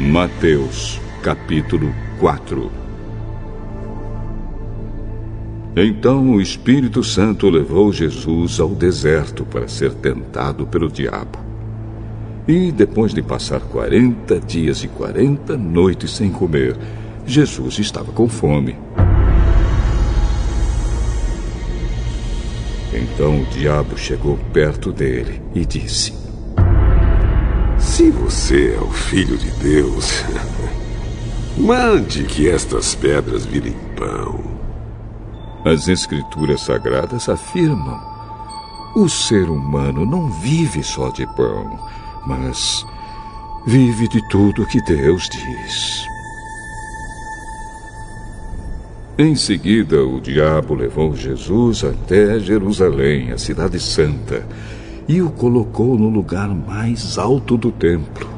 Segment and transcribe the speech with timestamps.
[0.00, 2.72] Mateus, capítulo 4
[5.76, 11.38] Então o Espírito Santo levou Jesus ao deserto para ser tentado pelo diabo.
[12.48, 16.78] E depois de passar quarenta dias e quarenta noites sem comer,
[17.26, 18.78] Jesus estava com fome.
[22.94, 26.19] Então o diabo chegou perto dele e disse:
[28.00, 30.24] Se você é o filho de Deus,
[31.58, 34.40] mande que estas pedras virem pão.
[35.66, 38.00] As Escrituras Sagradas afirmam:
[38.96, 41.78] o ser humano não vive só de pão,
[42.26, 42.86] mas
[43.66, 46.06] vive de tudo que Deus diz.
[49.18, 54.46] Em seguida, o diabo levou Jesus até Jerusalém, a cidade santa,
[55.10, 58.28] e o colocou no lugar mais alto do templo.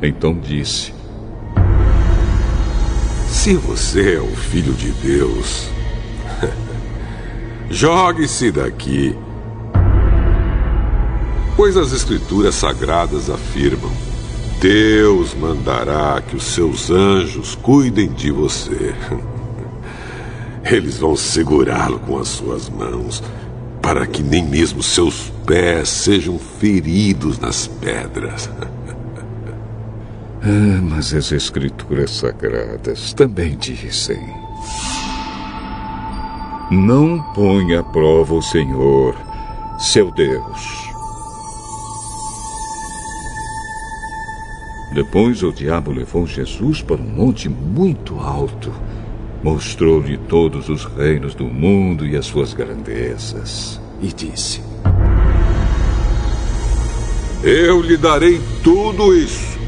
[0.00, 0.94] Então disse:
[3.28, 5.68] Se você é o filho de Deus,
[7.68, 9.14] jogue-se daqui.
[11.54, 13.92] Pois as Escrituras Sagradas afirmam:
[14.58, 18.94] Deus mandará que os seus anjos cuidem de você.
[20.64, 23.22] Eles vão segurá-lo com as suas mãos,
[23.82, 28.48] para que nem mesmo seus pés sejam feridos nas pedras.
[30.44, 34.18] Ah, mas as Escrituras Sagradas também dizem:
[36.68, 39.14] Não ponha à prova o Senhor,
[39.78, 40.92] seu Deus.
[44.92, 48.72] Depois o diabo levou Jesus para um monte muito alto
[49.42, 53.80] Mostrou-lhe todos os reinos do mundo e as suas grandezas.
[54.00, 54.62] E disse:
[57.42, 59.58] Eu lhe darei tudo isso,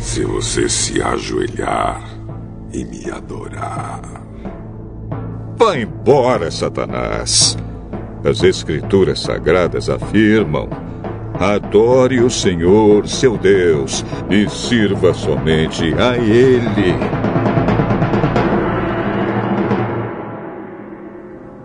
[0.00, 2.02] se você se ajoelhar
[2.72, 4.02] e me adorar.
[5.56, 7.56] Vá embora, Satanás.
[8.24, 10.68] As Escrituras Sagradas afirmam:
[11.38, 17.31] adore o Senhor, seu Deus, e sirva somente a Ele.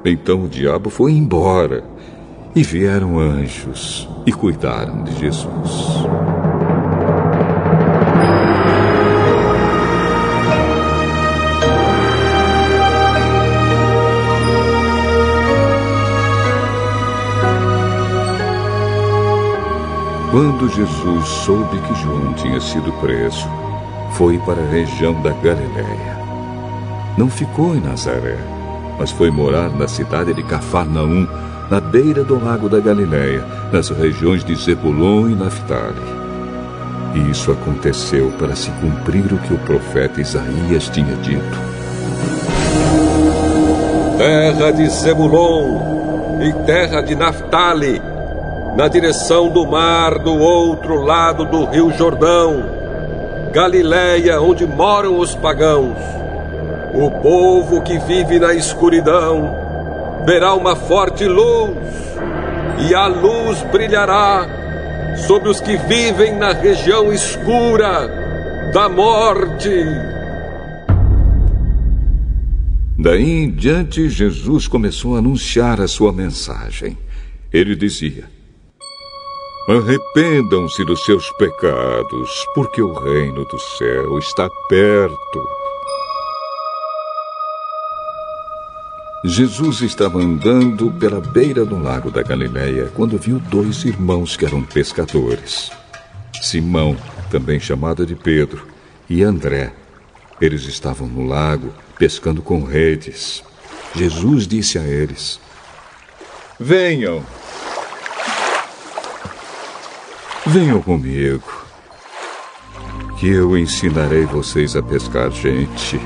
[0.10, 1.84] Então o diabo foi embora
[2.56, 6.08] e vieram anjos e cuidaram de Jesus.
[20.32, 23.46] Quando Jesus soube que João tinha sido preso,
[24.14, 26.18] foi para a região da Galiléia.
[27.18, 28.57] Não ficou em Nazaré
[28.98, 31.28] mas foi morar na cidade de Cafarnaum,
[31.70, 36.18] na beira do lago da Galiléia, nas regiões de Zebulon e Naphtali.
[37.14, 41.68] E isso aconteceu para se cumprir o que o profeta Isaías tinha dito.
[44.18, 48.02] Terra de Zebulon e terra de Naphtali,
[48.76, 52.64] na direção do mar do outro lado do rio Jordão,
[53.52, 55.98] Galiléia, onde moram os pagãos
[56.98, 59.56] o povo que vive na escuridão
[60.26, 61.78] verá uma forte luz,
[62.90, 64.48] e a luz brilhará
[65.28, 68.08] sobre os que vivem na região escura
[68.74, 69.70] da morte.
[72.98, 76.98] Daí em diante, Jesus começou a anunciar a sua mensagem.
[77.54, 78.26] Ele dizia:
[79.70, 85.67] Arrependam-se dos seus pecados, porque o reino do céu está perto.
[89.28, 94.64] Jesus estava andando pela beira do lago da Galileia quando viu dois irmãos que eram
[94.64, 95.70] pescadores.
[96.42, 96.96] Simão,
[97.30, 98.66] também chamado de Pedro,
[99.10, 99.74] e André.
[100.40, 103.44] Eles estavam no lago pescando com redes.
[103.94, 105.42] Jesus disse a eles:
[106.58, 107.22] Venham.
[110.46, 111.66] Venham comigo,
[113.20, 116.00] que eu ensinarei vocês a pescar gente.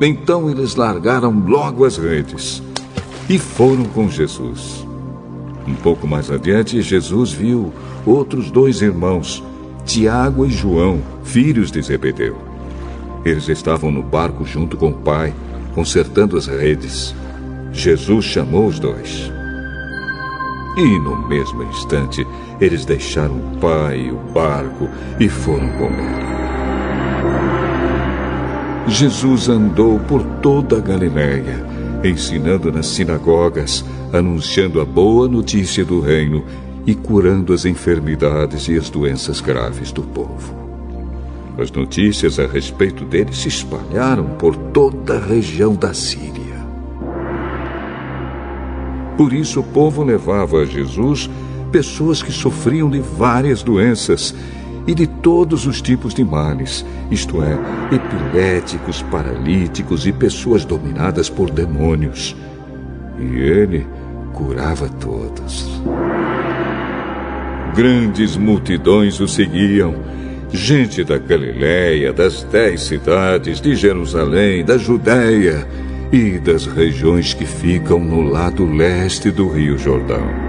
[0.00, 2.62] Então eles largaram logo as redes
[3.28, 4.86] e foram com Jesus.
[5.66, 7.72] Um pouco mais adiante, Jesus viu
[8.06, 9.42] outros dois irmãos,
[9.84, 12.38] Tiago e João, filhos de Zebedeu.
[13.24, 15.34] Eles estavam no barco junto com o pai,
[15.74, 17.14] consertando as redes.
[17.72, 19.30] Jesus chamou os dois.
[20.76, 22.26] E no mesmo instante,
[22.60, 26.37] eles deixaram o pai e o barco e foram com ele.
[28.88, 31.64] Jesus andou por toda a Galiléia,
[32.02, 36.42] ensinando nas sinagogas, anunciando a boa notícia do reino
[36.86, 40.56] e curando as enfermidades e as doenças graves do povo.
[41.58, 46.56] As notícias a respeito dele se espalharam por toda a região da Síria.
[49.18, 51.28] Por isso o povo levava a Jesus
[51.70, 54.34] pessoas que sofriam de várias doenças
[54.88, 57.58] e de todos os tipos de males, isto é,
[57.94, 62.34] epiléticos, paralíticos e pessoas dominadas por demônios.
[63.18, 63.86] E ele
[64.32, 65.68] curava todos.
[67.76, 69.94] Grandes multidões o seguiam,
[70.50, 75.68] gente da Galiléia, das dez cidades, de Jerusalém, da Judéia
[76.10, 80.47] e das regiões que ficam no lado leste do Rio Jordão.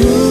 [0.00, 0.29] you.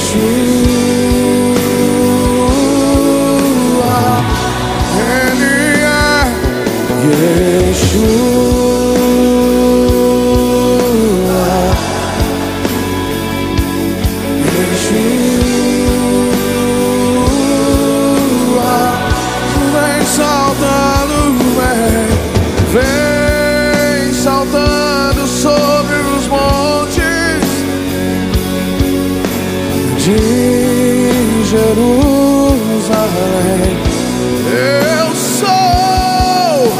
[0.00, 0.69] 去。
[34.52, 36.72] Eu sou,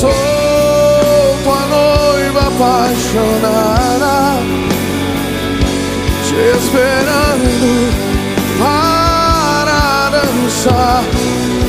[0.00, 4.14] sou tua noiva apaixonada,
[6.24, 7.90] te esperando
[8.58, 11.02] para dançar.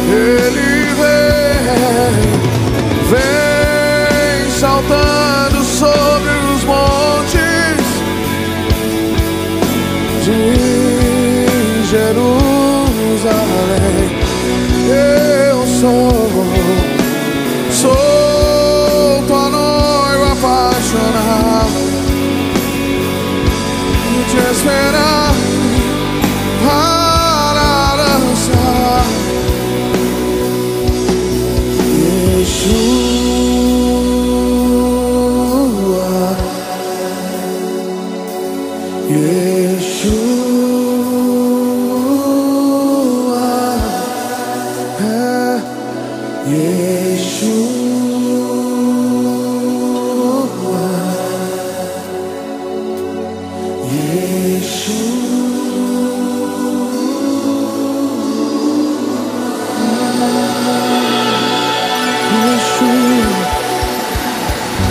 [0.07, 2.13] Ele vem,
[3.09, 6.12] vem saltando sobre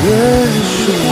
[0.04, 1.11] Yeshua,